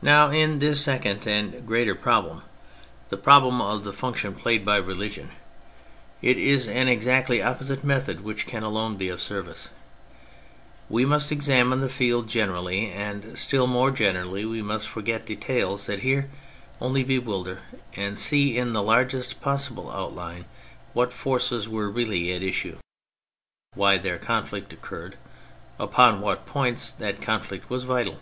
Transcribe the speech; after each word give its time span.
Now 0.00 0.30
in 0.30 0.58
this 0.58 0.80
second 0.82 1.26
and 1.26 1.66
greater 1.66 1.94
problem, 1.94 2.44
the 3.10 3.18
216 3.18 3.18
THE 3.18 3.20
FRENCH 3.22 3.24
REVOLUTION 3.24 3.24
problem 3.24 3.60
of 3.60 3.84
the 3.84 3.92
function 3.92 4.34
played 4.42 4.64
by 4.64 4.76
religion, 4.76 5.30
it 6.22 6.38
is 6.38 6.66
an 6.66 6.88
exactly 6.88 7.42
opposite 7.42 7.84
method 7.84 8.22
which 8.22 8.46
can 8.46 8.62
alone 8.62 8.96
be 8.96 9.10
of 9.10 9.20
service. 9.20 9.68
We 10.88 11.04
must 11.04 11.30
examine 11.30 11.82
the 11.82 11.90
field 11.90 12.26
generally, 12.26 12.88
and 12.90 13.38
still 13.38 13.66
more 13.66 13.90
generally 13.90 14.46
we 14.46 14.62
must 14.62 14.88
forget 14.88 15.26
details 15.26 15.84
that 15.84 16.00
here 16.00 16.30
only 16.80 17.04
bewilder, 17.04 17.58
and 17.94 18.18
see 18.18 18.56
in 18.56 18.72
the 18.72 18.82
largest 18.82 19.42
possible 19.42 19.90
outline 19.90 20.46
what 20.94 21.12
forces 21.12 21.68
were 21.68 21.90
really 21.90 22.32
at 22.32 22.42
issue, 22.42 22.78
why 23.74 23.98
their 23.98 24.16
conflict 24.16 24.72
occurred, 24.72 25.18
upon 25.78 26.22
what 26.22 26.46
points 26.46 26.90
that 26.92 27.20
conflict 27.20 27.68
was 27.68 27.84
vital. 27.84 28.18